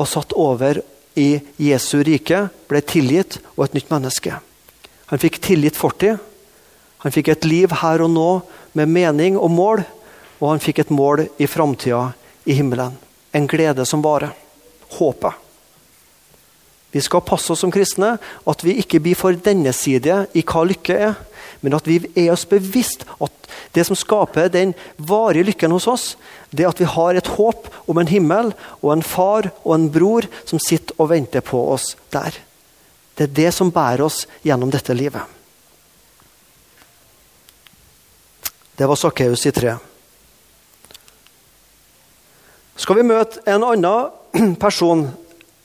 [0.00, 0.82] og satt over
[1.18, 4.38] i Jesu rike, ble tilgitt og et nytt menneske.
[5.12, 6.20] Han fikk tilgitt fortid.
[7.04, 8.28] Han fikk et liv her og nå
[8.78, 9.82] med mening og mål,
[10.40, 12.10] og han fikk et mål i framtida
[12.48, 12.96] i himmelen.
[13.32, 14.32] En glede som varer.
[14.92, 15.38] Håpet.
[16.92, 20.64] Vi skal passe oss som kristne at vi ikke blir for denne side i hva
[20.68, 21.14] lykke er,
[21.62, 26.06] men at vi er oss bevisst at det som skaper den varige lykken hos oss,
[26.50, 29.86] det er at vi har et håp om en himmel og en far og en
[29.94, 32.34] bror som sitter og venter på oss der.
[33.14, 35.22] Det er det som bærer oss gjennom dette livet.
[38.76, 39.76] Det var Sakkeus i tre.
[42.76, 45.06] Skal vi møte en annen person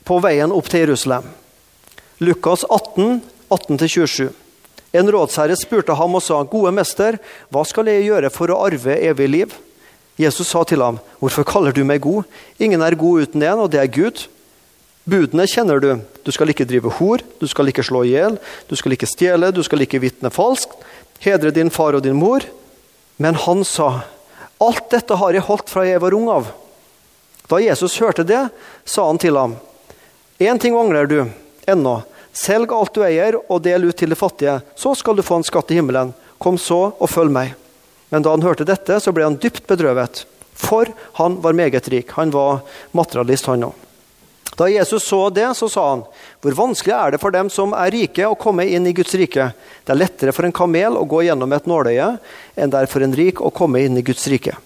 [0.06, 1.26] på veien opp til Jerusalem?
[2.22, 4.28] Lukas 18, 18-27.
[4.92, 7.18] En rådsherre spurte ham og sa, 'Gode mester,
[7.52, 9.54] hva skal jeg gjøre for å arve evig liv?'
[10.18, 12.24] Jesus sa til ham, 'Hvorfor kaller du meg god?
[12.58, 14.26] Ingen er god uten en, og det er Gud.'
[15.08, 16.00] Budene kjenner du.
[16.24, 18.36] Du skal ikke drive hor, du skal ikke slå i hjel,
[18.68, 20.74] du skal ikke stjele, du skal ikke vitne falskt,
[21.24, 22.44] hedre din far og din mor.
[23.16, 24.04] Men han sa,
[24.60, 26.52] 'Alt dette har jeg holdt fra jeg var ung av.'
[27.48, 28.50] Da Jesus hørte det,
[28.84, 29.56] sa han til ham,
[30.40, 31.30] 'Én ting mangler du
[31.66, 32.02] ennå.'
[32.38, 34.60] Selg alt du eier, og del ut til de fattige.
[34.78, 36.12] Så skal du få en skatt i himmelen.
[36.38, 37.56] Kom så og følg meg.
[38.12, 40.22] Men da han hørte dette, så ble han dypt bedrøvet.
[40.58, 42.14] For han var meget rik.
[42.18, 42.62] Han var
[42.96, 43.84] materialist, han òg.
[44.58, 46.00] Da Jesus så det, så sa han,
[46.42, 49.52] hvor vanskelig er det for dem som er rike, å komme inn i Guds rike?
[49.86, 52.08] Det er lettere for en kamel å gå gjennom et nåløye
[52.58, 54.56] enn det er for en rik å komme inn i Guds rike.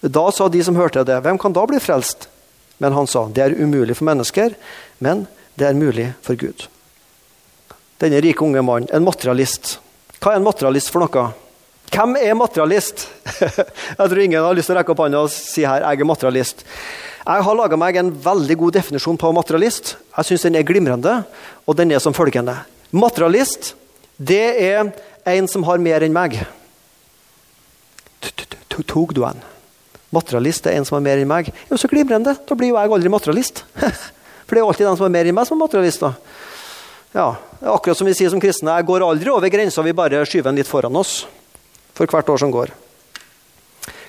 [0.00, 2.30] Da sa de som hørte det, hvem kan da bli frelst?
[2.80, 4.56] Men han sa, det er umulig for mennesker,
[5.04, 5.26] men
[5.58, 6.68] det er mulig for Gud.
[7.98, 9.78] Denne rike unge mannen, en materialist.
[10.18, 11.28] Hva er en materialist for noe?
[11.88, 13.06] Hvem er materialist?
[13.98, 16.08] Jeg tror ingen har lyst til å rekke opp hånda og si her, jeg er
[16.08, 16.62] materialist.
[17.24, 19.96] Jeg har laga meg en veldig god definisjon på materialist.
[20.16, 21.14] Jeg syns den er glimrende,
[21.66, 22.54] og den er som følgende.
[22.92, 23.72] Materialist,
[24.16, 24.92] det er
[25.28, 26.38] en som har mer enn meg.
[28.78, 29.40] Tok du en?
[30.14, 31.50] Materialist er en som har mer enn meg.
[31.68, 32.36] Jo så glimrende.
[32.46, 33.64] Da blir jo jeg aldri materialist.
[34.48, 36.16] For det er alltid den som er mer i meg, som er materialister.
[37.12, 37.28] Ja,
[37.60, 40.60] akkurat som vi sier som kristne, jeg går aldri over grensa, vi bare skyver den
[40.60, 41.22] litt foran oss
[41.96, 42.72] for hvert år som går.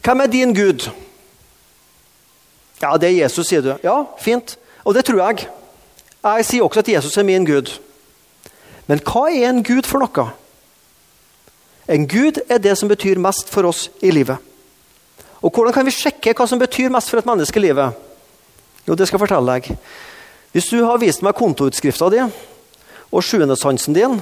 [0.06, 0.88] Hvem er din Gud?
[2.80, 3.74] Ja, det er Jesus, sier du.
[3.84, 4.56] Ja, fint.
[4.88, 5.48] Og det tror jeg.
[6.24, 7.72] Jeg sier også at Jesus er min Gud.
[8.88, 10.30] Men hva er en Gud for noe?
[11.90, 14.38] En Gud er det som betyr mest for oss i livet.
[15.40, 17.96] Og Hvordan kan vi sjekke hva som betyr mest for et menneske i livet?
[18.88, 19.72] Jo, det skal jeg fortelle deg.
[20.52, 22.24] Hvis du har vist meg kontoutskrifta di
[23.10, 24.20] og sjuendesansen din,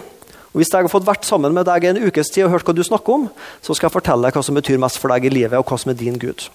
[0.52, 2.74] og hvis jeg har fått vært sammen med deg en ukes tid og hørt hva
[2.76, 3.26] du snakker om,
[3.62, 5.78] så skal jeg fortelle deg hva som betyr mest for deg i livet, og hva
[5.80, 6.48] som er din Gud.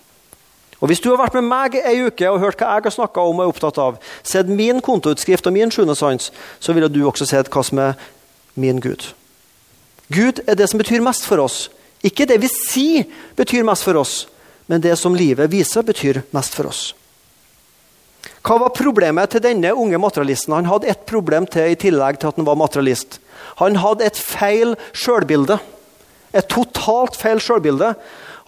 [0.83, 3.23] Og Hvis du har vært med meg ei uke og hørt hva jeg har snakka
[3.23, 7.29] om og er opptatt av, sett min kontoutskrift og min sjuendesans, så ville du også
[7.31, 7.95] sett hva som er
[8.59, 9.13] min Gud.
[10.11, 11.69] Gud er det som betyr mest for oss.
[12.03, 13.07] Ikke det vi sier
[13.39, 14.27] betyr mest for oss,
[14.67, 16.91] men det som livet viser, betyr mest for oss.
[18.43, 20.55] Hva var problemet til denne unge materialisten?
[20.57, 23.21] Han hadde et problem til i tillegg til at han var materialist.
[23.61, 25.61] Han hadde et feil sjølbilde.
[26.35, 27.93] Et totalt feil sjølbilde.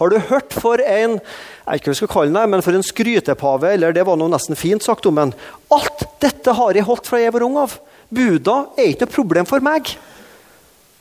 [0.01, 1.21] Har du hørt for en
[1.65, 4.85] jeg ikke skal kalle det, men for en skrytepave, eller det var noe nesten fint
[4.85, 5.31] sagt om en.
[5.73, 7.79] Alt dette har jeg holdt fra jeg var ung av.
[8.13, 9.95] Buda er ikke noe problem for meg.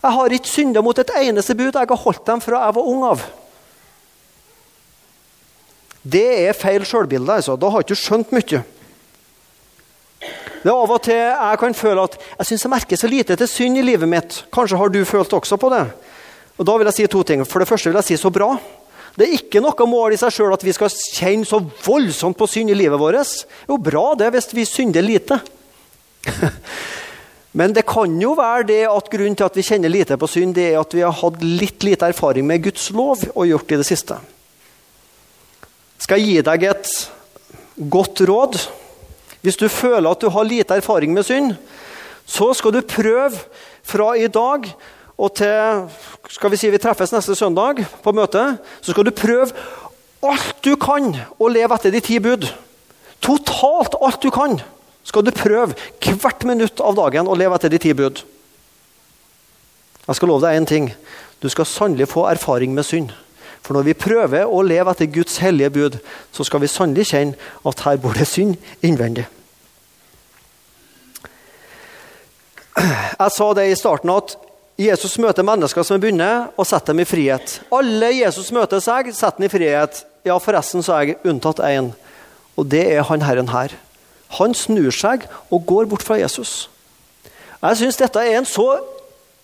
[0.03, 1.73] Jeg har ikke synda mot et eneste bud.
[1.73, 3.25] Jeg har holdt dem fra jeg var ung av.
[6.03, 7.41] Det er feil sjølbilde.
[7.41, 7.57] Altså.
[7.59, 8.63] Da har ikke skjønt mye.
[10.63, 13.35] Det er av og til jeg kan føle at jeg syns jeg merker så lite
[13.35, 14.37] til synd i livet mitt.
[14.53, 15.83] Kanskje har du følt også på det.
[16.55, 17.43] Og Da vil jeg si to ting.
[17.43, 18.53] For det første vil jeg si så bra.
[19.13, 22.47] Det er ikke noe mål i seg sjøl at vi skal kjenne så voldsomt på
[22.49, 23.19] synd i livet vårt.
[23.19, 25.41] Det er jo bra det hvis vi synder lite.
[27.59, 30.55] Men det kan jo være det at grunnen til at vi kjenner lite på synd,
[30.57, 33.81] det er at vi har hatt litt lite erfaring med Guds lov og gjort i
[33.83, 34.17] det siste.
[36.01, 36.95] Skal jeg gi deg et
[37.93, 38.57] godt råd?
[39.43, 41.53] Hvis du føler at du har lite erfaring med synd,
[42.25, 43.35] så skal du prøve
[43.83, 44.69] fra i dag
[45.19, 45.83] og til
[46.31, 49.51] skal vi si vi treffes neste søndag på møtet, så skal du prøve
[50.23, 52.47] alt du kan å leve etter de ti bud.
[53.23, 54.57] Totalt alt du kan
[55.03, 58.23] skal du prøve hvert minutt av dagen å leve etter de ti bud.
[60.07, 60.89] Jeg skal love deg én ting.
[61.43, 63.11] Du skal sannelig få erfaring med synd.
[63.63, 65.99] For når vi prøver å leve etter Guds hellige bud,
[66.35, 69.25] så skal vi sannelig kjenne at her bor det synd innvendig.
[72.75, 74.35] Jeg sa det i starten at
[74.79, 77.59] Jesus møter mennesker som er bundet, og setter dem i frihet.
[77.71, 80.03] Alle Jesus møter seg, setter ham i frihet.
[80.25, 81.91] Ja, forresten så er jeg unntatt én,
[82.57, 83.75] og det er han herren her.
[84.39, 86.67] Han snur seg og går bort fra Jesus.
[87.61, 88.67] Jeg syns dette er en så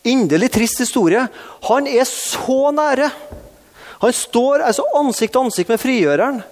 [0.08, 1.28] inderlig trist historie.
[1.70, 3.12] Han er så nære.
[4.00, 6.44] Han står altså ansikt til ansikt med frigjøreren,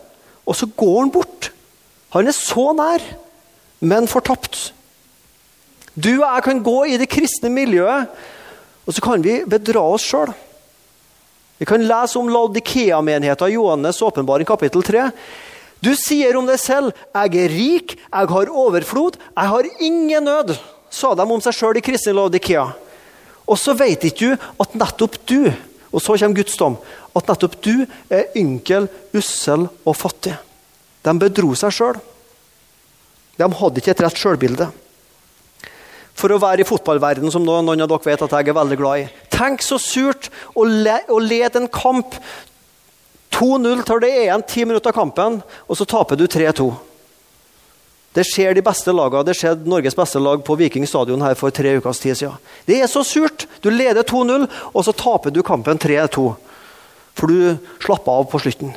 [0.48, 1.52] og så går han bort.
[2.16, 3.04] Han er så nær,
[3.80, 4.72] men fortapt.
[5.96, 8.12] Du og jeg kan gå i det kristne miljøet
[8.88, 10.32] og så kan vi bedra oss sjøl.
[11.60, 15.10] Vi kan lese om Laudikea-menigheten i Johannes' åpenbaring kapittel 3.
[15.84, 20.58] Du sier om deg selv 'Jeg er rik, jeg har overflod, jeg har ingen nød',
[20.90, 22.72] sa de om seg sjøl i kristne Laudikea.
[23.48, 25.52] Og så vet ikke du at nettopp du,
[25.92, 26.78] og så kommer Guds dom,
[27.18, 30.36] at nettopp du er ynkel, ussel og fattig.
[31.06, 32.02] De bedro seg sjøl.
[33.38, 34.72] De hadde ikke et rett sjølbilde
[36.18, 39.04] for å være i fotballverdenen, som noen av dere vet at jeg er veldig glad
[39.04, 39.08] i.
[39.30, 42.18] Tenk så surt å, le å lede en kamp
[43.38, 46.72] 2-0 tar det igjen ti minutter av kampen, og så taper du 3-2.
[48.18, 49.28] Det skjer de beste lagene.
[49.28, 52.40] Det skjedde Norges beste lag på Viking stadion her for tre ukers tid siden.
[52.66, 53.46] Det er så surt!
[53.62, 56.32] Du leder 2-0, og så taper du kampen 3-2.
[57.18, 58.76] For du slapper av på slutten.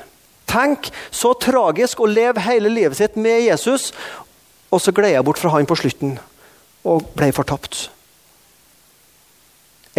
[0.50, 3.90] Tenk så tragisk å leve hele livet sitt med Jesus,
[4.70, 6.16] og så gled jeg bort fra han på slutten
[6.88, 7.88] og ble fortapt.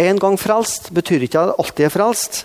[0.02, 2.42] En gang frelst betyr ikke at alltid er frelst.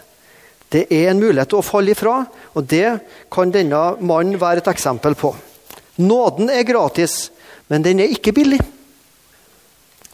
[0.71, 2.19] Det er en mulighet til å falle ifra,
[2.53, 2.99] og det
[3.31, 5.31] kan denne mannen være et eksempel på.
[6.03, 7.31] Nåden er gratis,
[7.71, 8.59] men den er ikke billig.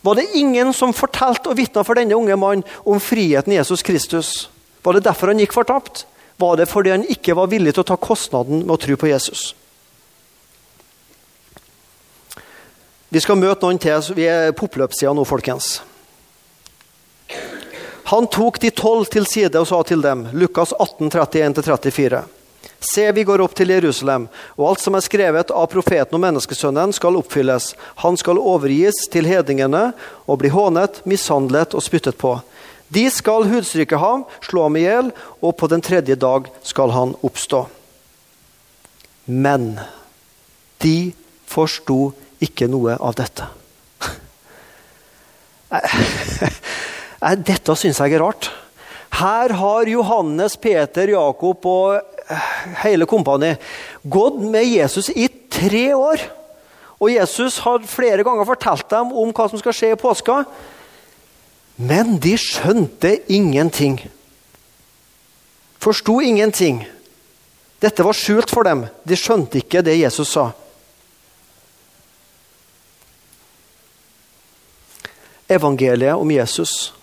[0.04, 3.84] Var det ingen som fortalte og vitna for denne unge mannen om friheten i Jesus
[3.84, 4.34] Kristus?
[4.84, 6.06] Var det derfor han gikk fortapt?
[6.38, 9.10] Var det fordi han ikke var villig til å ta kostnaden med å tro på
[9.12, 9.54] Jesus?
[13.14, 14.14] Vi skal møte noen til.
[14.18, 15.78] Vi er på oppløpssida nå, folkens.
[18.10, 22.24] Han tok de tolv til side og sa til dem, Lukas 18, 31-34.
[22.84, 24.26] Se, vi går opp til Jerusalem,
[24.58, 27.70] og alt som er skrevet av profeten og menneskesønnen, skal oppfylles.
[28.04, 29.92] Han skal overgis til hedningene
[30.28, 32.36] og bli hånet, mishandlet og spyttet på.
[32.94, 37.16] De skal hudstryke ham, slå ham i hjel, og på den tredje dag skal han
[37.26, 37.66] oppstå.
[39.26, 39.80] Men
[40.84, 41.14] de
[41.50, 42.12] forsto
[42.44, 43.48] ikke noe av dette.
[47.48, 48.52] Dette syns jeg er rart.
[49.14, 52.54] Her har Johannes, Peter, Jakob og eh,
[52.84, 53.54] hele kompani
[54.02, 56.24] gått med Jesus i tre år.
[57.00, 60.44] Og Jesus har flere ganger fortalt dem om hva som skal skje i påska.
[61.78, 64.00] Men de skjønte ingenting.
[65.82, 66.84] Forsto ingenting.
[67.82, 68.86] Dette var skjult for dem.
[69.04, 70.52] De skjønte ikke det Jesus sa.
[75.54, 76.94] evangeliet om Jesus.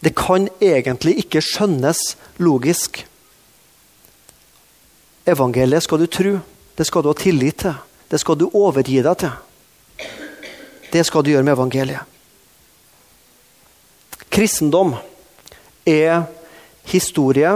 [0.00, 1.98] Det kan egentlig ikke skjønnes
[2.38, 3.02] logisk.
[5.26, 6.38] Evangeliet skal du tro.
[6.78, 7.74] Det skal du ha tillit til.
[8.08, 9.34] Det skal du overgi deg til.
[10.92, 12.17] Det skal du gjøre med evangeliet.
[14.30, 14.94] Kristendom
[15.88, 16.26] er
[16.88, 17.52] historie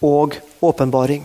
[0.00, 1.24] og åpenbaring.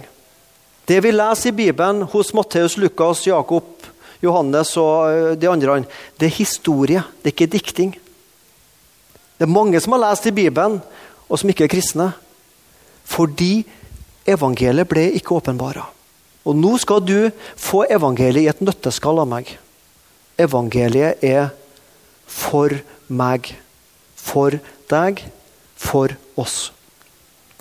[0.85, 3.87] Det vi leser i Bibelen hos Matteus, Lukas, Jakob,
[4.21, 5.79] Johannes og eh, de andre.
[6.19, 7.95] Det er historie, det er ikke dikting.
[9.35, 10.79] Det er mange som har lest i Bibelen,
[11.27, 12.11] og som ikke er kristne.
[13.05, 13.65] Fordi
[14.25, 15.83] evangeliet ble ikke åpenbara.
[16.45, 19.49] Og nå skal du få evangeliet i et nøtteskall av meg.
[20.37, 21.49] Evangeliet er
[22.29, 22.73] for
[23.09, 23.55] meg,
[24.25, 24.57] for
[24.89, 25.21] deg,
[25.77, 26.71] for oss.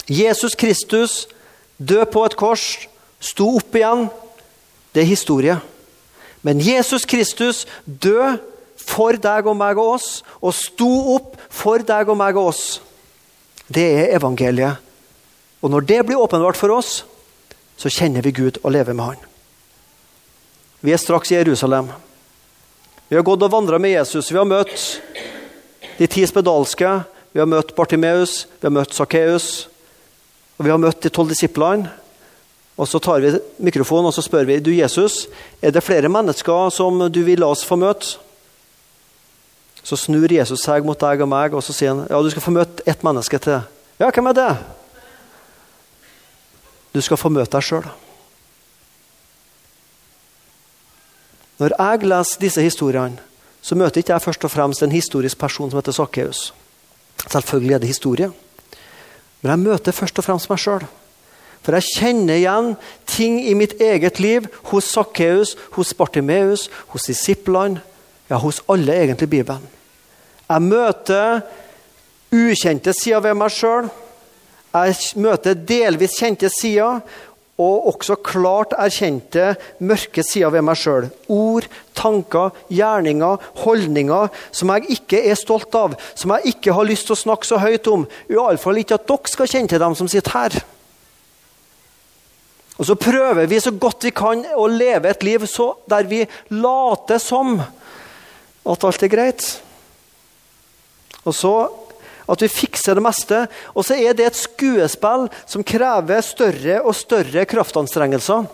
[0.08, 1.24] Jesus Kristus
[1.76, 2.64] død på et kors,
[3.20, 4.08] sto opp igjen.
[4.94, 5.58] Det er historie.
[6.44, 8.40] Men Jesus Kristus død
[8.84, 10.08] for deg og meg og oss,
[10.44, 12.64] og sto opp for deg og meg og oss.
[13.66, 14.80] Det er evangeliet.
[15.64, 16.98] Og når det blir åpenbart for oss,
[17.80, 19.22] så kjenner vi Gud og lever med Han.
[20.84, 21.88] Vi er straks i Jerusalem.
[23.08, 24.28] Vi har gått og vandra med Jesus.
[24.30, 25.00] Vi har møtt
[25.98, 26.90] de ti spedalske,
[27.34, 29.66] vi har møtt Bartimeus, vi har møtt Sakkeus,
[30.58, 31.90] og vi har møtt de tolv disiplene.
[32.74, 33.30] Og Så tar vi
[33.62, 35.28] mikrofonen og så spør vi, du Jesus,
[35.62, 38.18] er det flere mennesker som du vil la oss få møte.
[39.84, 42.42] Så snur Jesus seg mot deg og meg og så sier han, ja, du skal
[42.42, 43.60] få møte ett menneske til.
[44.00, 44.48] Ja, hvem er det?
[46.94, 47.86] Du skal få møte deg sjøl.
[51.62, 53.22] Når jeg leser disse historiene,
[53.64, 56.50] så møter ikke jeg først og fremst en historisk person som heter Sakkeus.
[57.24, 58.28] Selvfølgelig er det historie.
[59.40, 60.84] Men jeg møter først og fremst meg sjøl.
[61.64, 62.74] For jeg kjenner igjen
[63.08, 67.80] ting i mitt eget liv hos Sakkeus, hos Bartimeus, hos disiplene,
[68.28, 69.64] ja, hos alle egentlig Bibelen.
[70.48, 71.40] Jeg møter
[72.34, 73.88] ukjente sider ved meg sjøl.
[74.74, 77.00] Jeg møter delvis kjente sider,
[77.60, 81.06] og også klart erkjente mørke sider ved meg sjøl.
[81.30, 87.06] Ord, tanker, gjerninger, holdninger som jeg ikke er stolt av, som jeg ikke har lyst
[87.06, 88.08] til å snakke så høyt om.
[88.32, 90.58] Iallfall ikke at dere skal kjenne til dem som sitter her.
[92.74, 95.46] Og Så prøver vi så godt vi kan å leve et liv
[95.86, 97.60] der vi later som
[98.64, 99.46] at alt er greit.
[101.24, 101.54] Og så
[102.30, 103.44] at vi fikser det meste.
[103.74, 108.46] Og så er det et skuespill som krever større og større kraftanstrengelser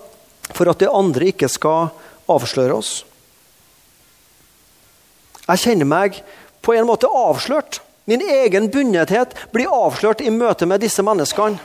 [0.51, 1.91] for at de andre ikke skal
[2.31, 2.93] avsløre oss.
[5.51, 6.21] Jeg kjenner meg
[6.63, 7.81] på en måte avslørt.
[8.11, 11.61] Min egen bundethet blir avslørt i møte med disse menneskene.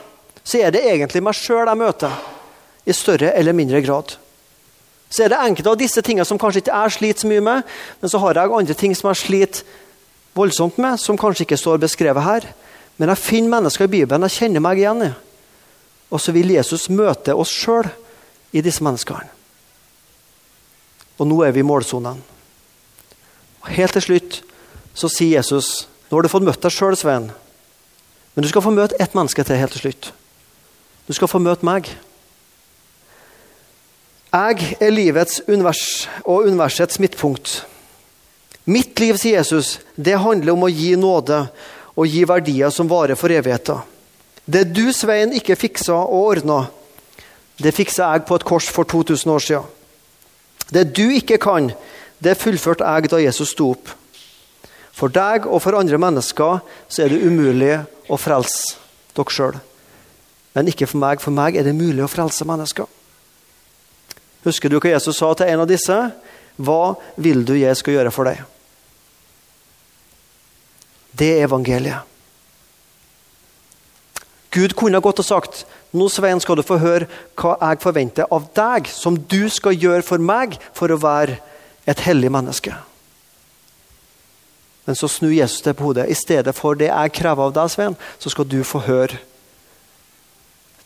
[0.46, 2.12] Så er det egentlig meg sjøl jeg møter,
[2.86, 4.14] i større eller mindre grad.
[5.10, 7.74] Så er det enkelte av disse tingene som kanskje ikke jeg sliter så mye med,
[8.00, 9.82] men så har jeg andre ting som jeg sliter
[10.36, 12.48] voldsomt med, som kanskje ikke står beskrevet her.
[12.96, 15.12] Men jeg finner mennesker i Bibelen jeg kjenner meg igjen i.
[16.12, 17.88] Og så vil Jesus møte oss sjøl
[18.56, 19.32] i disse menneskene.
[21.16, 22.20] Og nå er vi i målsonen.
[23.64, 24.40] Og Helt til slutt
[24.96, 27.32] så sier Jesus Nå har du fått møtt deg sjøl, Svein.
[28.36, 30.12] Men du skal få møte ett menneske til helt til slutt.
[31.08, 31.88] Du skal få møte meg.
[34.30, 37.64] Jeg er livets univers og universets midtpunkt.
[38.66, 41.44] Mitt liv, sier Jesus, det handler om å gi nåde
[41.94, 43.84] og gi verdier som varer for evigheten.
[44.46, 46.64] Det du, Svein, ikke fiksa og ordna,
[47.62, 49.68] det fiksa jeg på et kors for 2000 år siden.
[50.74, 51.70] Det du ikke kan,
[52.18, 53.92] det fullførte jeg da Jesus sto opp.
[54.96, 56.58] For deg og for andre mennesker
[56.88, 57.74] så er det umulig
[58.10, 58.80] å frelse
[59.14, 59.60] dere sjøl.
[60.56, 61.22] Men ikke for meg.
[61.22, 62.90] For meg er det mulig å frelse mennesker.
[64.46, 65.96] Husker du hva Jesus sa til en av disse?
[66.56, 68.42] Hva vil du jeg skal gjøre for deg?
[71.16, 72.04] Det er evangeliet.
[74.56, 75.64] Gud kunne godt ha sagt
[75.96, 77.08] nå Svein, skal du få høre
[77.38, 81.38] hva jeg forventer av deg, som du skal gjøre for meg for å være
[81.88, 82.74] et hellig menneske.
[84.86, 86.06] Men så snur Jesus det på hodet.
[86.08, 89.18] I stedet for det jeg krever av deg, Svein, så skal du få høre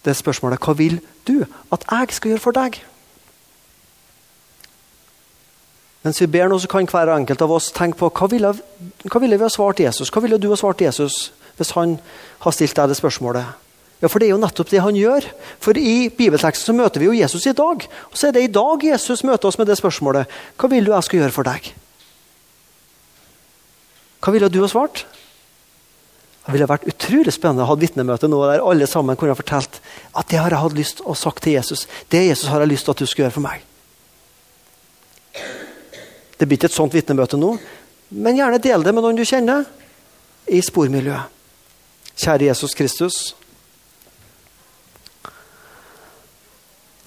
[0.07, 0.97] det spørsmålet hva vil
[1.29, 1.43] du
[1.75, 2.81] at jeg skal gjøre for deg?
[6.05, 8.55] Mens vi ber nå, så kan hver enkelt av oss tenke på hva ville,
[9.05, 10.09] hva ville vi ha svart Jesus?
[10.13, 11.29] Hva ville du ha svart Jesus
[11.61, 11.99] hvis han
[12.41, 13.69] har stilt deg det spørsmålet?
[14.01, 15.27] Ja, For det er jo nettopp det han gjør.
[15.61, 17.85] For i bibelteksten så møter vi jo Jesus i dag.
[17.85, 20.31] Og så er det i dag Jesus møter oss med det spørsmålet.
[20.57, 21.69] Hva vil du jeg skal gjøre for deg?
[24.25, 25.05] Hva ville du ha svart?
[26.47, 29.39] Det ville vært utrolig spennende å ha et vitnemøte nå der alle sammen kunne ha
[29.39, 29.83] fortalt
[30.17, 31.85] at det har jeg hatt lyst å sagt til Jesus.
[32.09, 33.70] Det Jesus har jeg lyst til at du skal gjøre for meg.
[36.41, 37.51] Det blir ikke et sånt vitnemøte nå,
[38.17, 39.67] men gjerne del det med noen du kjenner
[40.49, 41.37] i spormiljøet.
[42.17, 43.17] Kjære Jesus Kristus.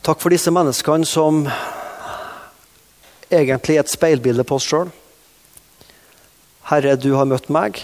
[0.06, 1.48] Takk for disse menneskene som
[3.34, 4.92] egentlig er et speilbilde på oss sjøl.
[6.70, 7.82] Herre, du har møtt meg,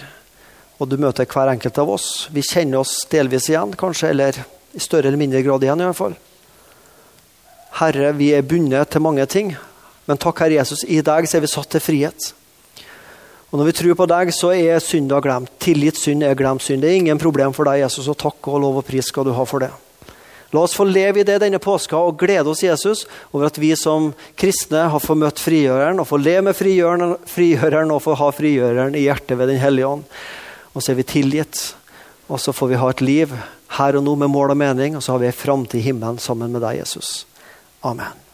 [0.78, 2.28] og du møter hver enkelt av oss.
[2.30, 4.38] Vi kjenner oss delvis igjen, kanskje, eller
[4.70, 5.82] i større eller mindre grad igjen.
[5.82, 6.16] i hvert fall.
[7.80, 9.52] Herre, vi er bundet til mange ting.
[10.08, 12.32] Men takk, Herre Jesus, i deg så er vi satt til frihet.
[13.50, 15.50] Og Når vi tror på deg, så er synda glemt.
[15.58, 16.84] Tilgitt synd er glemt synd.
[16.84, 19.32] Det er ingen problem for deg, Jesus, og takk og lov og pris skal du
[19.34, 19.72] ha for det.
[20.50, 23.70] La oss få leve i det denne påska og glede oss, Jesus, over at vi
[23.78, 28.30] som kristne har fått møtt frigjøreren, og få leve med frigjøreren, frigjøreren og få ha
[28.34, 30.08] frigjøreren i hjertet ved Den hellige ånd.
[30.74, 31.74] Og så er vi tilgitt.
[32.30, 33.34] Og så får vi ha et liv
[33.78, 36.18] her og nå med mål og mening, og så har vi ei framtid i himmelen
[36.22, 37.24] sammen med deg, Jesus.
[37.82, 38.29] Amen.